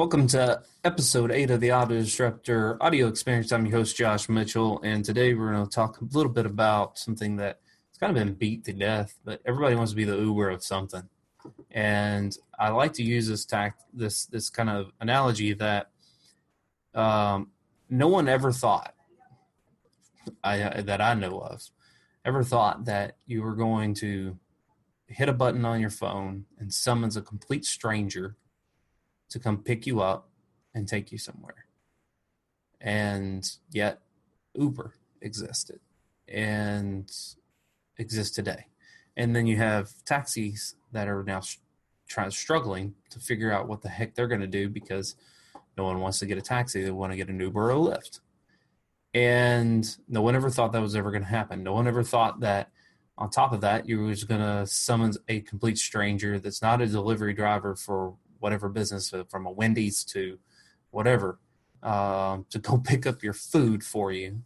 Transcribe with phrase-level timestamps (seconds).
[0.00, 3.52] Welcome to episode eight of the Auto Disruptor Audio Experience.
[3.52, 6.98] I'm your host, Josh Mitchell, and today we're going to talk a little bit about
[6.98, 7.58] something that's
[8.00, 11.02] kind of been beat to death, but everybody wants to be the Uber of something.
[11.70, 15.90] And I like to use this tact, this this kind of analogy that
[16.94, 17.50] um,
[17.90, 18.94] no one ever thought
[20.42, 21.60] I, that I know of
[22.24, 24.38] ever thought that you were going to
[25.08, 28.36] hit a button on your phone and summons a complete stranger
[29.30, 30.28] to come pick you up
[30.74, 31.66] and take you somewhere.
[32.80, 34.00] And yet,
[34.54, 35.80] Uber existed
[36.28, 37.10] and
[37.98, 38.66] exists today.
[39.16, 41.42] And then you have taxis that are now
[42.08, 45.14] trying struggling to figure out what the heck they're going to do because
[45.76, 47.74] no one wants to get a taxi; they want to get an Uber or a
[47.74, 48.20] Lyft.
[49.12, 51.62] And no one ever thought that was ever going to happen.
[51.62, 52.70] No one ever thought that
[53.18, 56.86] on top of that, you was going to summon a complete stranger that's not a
[56.86, 60.38] delivery driver for whatever business, uh, from a Wendy's to
[60.90, 61.38] whatever,
[61.82, 64.42] um, to go pick up your food for you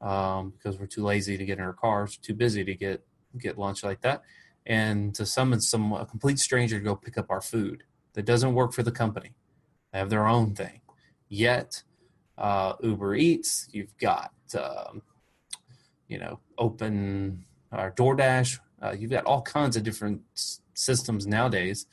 [0.00, 3.04] um, because we're too lazy to get in our cars, too busy to get
[3.38, 4.22] get lunch like that,
[4.66, 8.54] and to summon some a complete stranger to go pick up our food that doesn't
[8.54, 9.32] work for the company.
[9.92, 10.80] They have their own thing.
[11.28, 11.82] Yet,
[12.36, 15.02] uh, Uber Eats, you've got um,
[16.08, 18.58] you know Open or DoorDash.
[18.82, 20.20] Uh, you've got all kinds of different
[20.74, 21.86] systems nowadays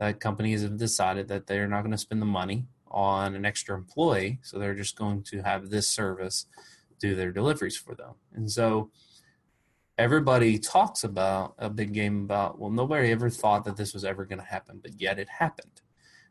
[0.00, 3.76] that companies have decided that they're not going to spend the money on an extra
[3.76, 6.46] employee, so they're just going to have this service
[6.98, 8.14] do their deliveries for them.
[8.34, 8.90] And so
[9.98, 14.24] everybody talks about a big game about, well, nobody ever thought that this was ever
[14.24, 15.82] going to happen, but yet it happened.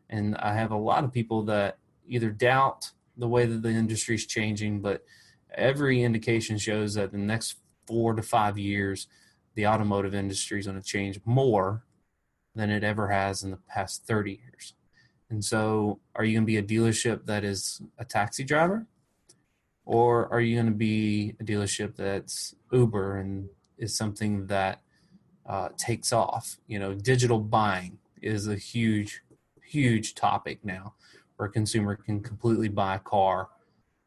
[0.10, 1.78] And I have a lot of people that
[2.08, 5.04] either doubt the way that the industry is changing, but
[5.54, 7.58] every indication shows that the next
[7.88, 9.08] four to five years,
[9.54, 11.84] the automotive industry is going to change more
[12.60, 14.74] than it ever has in the past 30 years.
[15.30, 18.86] And so, are you going to be a dealership that is a taxi driver?
[19.86, 24.82] Or are you going to be a dealership that's Uber and is something that
[25.46, 26.58] uh, takes off?
[26.68, 29.22] You know, digital buying is a huge,
[29.64, 30.96] huge topic now
[31.38, 33.50] where a consumer can completely buy a car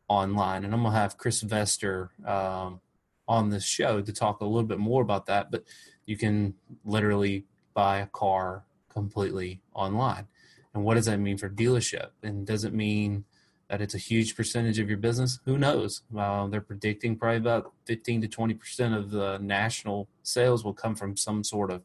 [0.08, 0.64] online.
[0.64, 2.80] And I'm going to have Chris Vester um,
[3.26, 5.50] on this show to talk a little bit more about that.
[5.50, 5.64] But
[6.04, 6.54] you can
[6.84, 10.26] literally buy a car completely online.
[10.74, 12.10] And what does that mean for dealership?
[12.22, 13.24] And does it mean
[13.68, 15.38] that it's a huge percentage of your business?
[15.44, 16.02] Who knows?
[16.12, 21.16] They're predicting probably about 15 to 20 percent of the national sales will come from
[21.16, 21.82] some sort of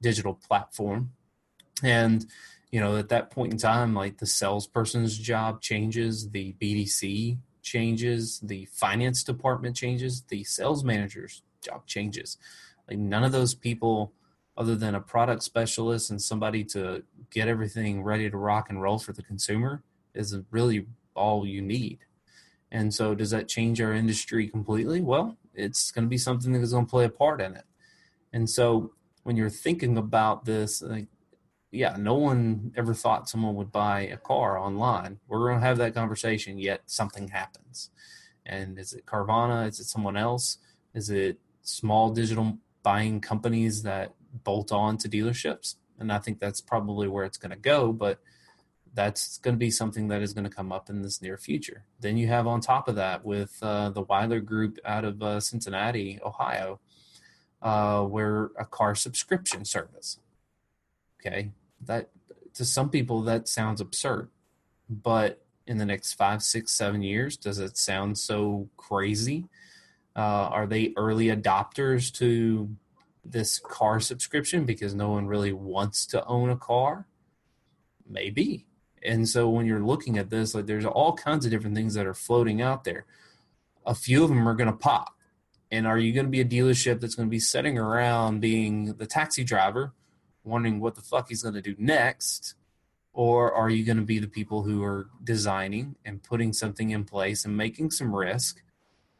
[0.00, 1.12] digital platform.
[1.82, 2.26] And
[2.70, 8.40] you know, at that point in time, like the salesperson's job changes, the BDC changes,
[8.40, 12.36] the finance department changes, the sales manager's job changes.
[12.88, 14.12] Like none of those people
[14.56, 18.98] other than a product specialist and somebody to get everything ready to rock and roll
[18.98, 19.82] for the consumer
[20.14, 21.98] is really all you need.
[22.70, 25.00] And so, does that change our industry completely?
[25.00, 27.64] Well, it's going to be something that is going to play a part in it.
[28.32, 28.92] And so,
[29.22, 31.06] when you're thinking about this, like,
[31.70, 35.18] yeah, no one ever thought someone would buy a car online.
[35.28, 37.90] We're going to have that conversation, yet something happens.
[38.46, 39.68] And is it Carvana?
[39.68, 40.58] Is it someone else?
[40.94, 45.76] Is it small digital buying companies that bolt on to dealerships.
[45.98, 47.92] And I think that's probably where it's going to go.
[47.92, 48.18] But
[48.94, 51.84] that's going to be something that is going to come up in this near future.
[52.00, 55.40] Then you have on top of that with uh, the Wyler Group out of uh,
[55.40, 56.80] Cincinnati, Ohio,
[57.60, 60.18] uh, where a car subscription service.
[61.20, 61.50] Okay,
[61.84, 62.10] that
[62.54, 64.28] to some people that sounds absurd,
[64.88, 69.46] but in the next five, six, seven years, does it sound so crazy?
[70.14, 70.20] Uh,
[70.52, 72.68] are they early adopters to
[73.24, 77.06] this car subscription because no one really wants to own a car?
[78.08, 78.66] Maybe.
[79.02, 82.06] And so when you're looking at this, like there's all kinds of different things that
[82.06, 83.06] are floating out there.
[83.86, 85.14] A few of them are going to pop.
[85.70, 88.94] And are you going to be a dealership that's going to be sitting around being
[88.94, 89.92] the taxi driver,
[90.44, 92.54] wondering what the fuck he's going to do next?
[93.12, 97.04] Or are you going to be the people who are designing and putting something in
[97.04, 98.62] place and making some risk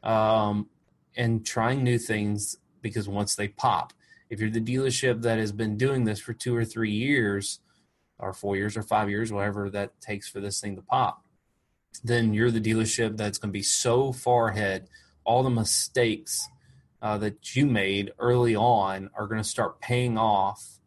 [0.02, 0.68] um,
[1.16, 3.94] and trying new things because once they pop,
[4.28, 7.60] if you're the dealership that has been doing this for two or three years,
[8.18, 11.24] or four years or five years, whatever that takes for this thing to pop,
[12.04, 14.88] then you're the dealership that's going to be so far ahead.
[15.24, 16.46] All the mistakes
[17.00, 20.78] uh, that you made early on are going to start paying off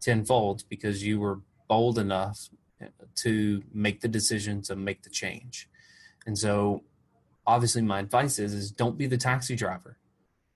[0.00, 2.48] tenfold because you were bold enough
[3.16, 5.68] to make the decision to make the change.
[6.26, 6.82] And so,
[7.46, 9.98] obviously, my advice is: is don't be the taxi driver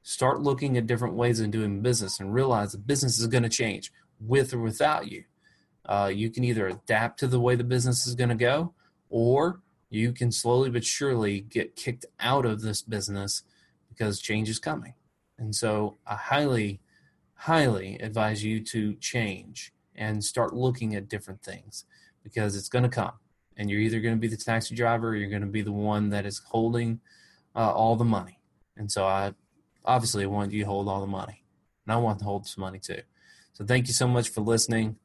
[0.06, 3.48] start looking at different ways of doing business and realize the business is going to
[3.48, 5.24] change with or without you.
[5.84, 8.72] Uh, you can either adapt to the way the business is going to go,
[9.10, 13.42] or you can slowly but surely get kicked out of this business
[13.88, 14.94] because change is coming.
[15.40, 16.78] And so I highly,
[17.34, 21.84] highly advise you to change and start looking at different things
[22.22, 23.14] because it's going to come.
[23.56, 25.72] And you're either going to be the taxi driver or you're going to be the
[25.72, 27.00] one that is holding
[27.56, 28.38] uh, all the money.
[28.76, 29.32] And so I
[29.86, 31.42] obviously I want you to hold all the money.
[31.86, 33.00] And I want to hold some money too.
[33.52, 34.96] So thank you so much for listening.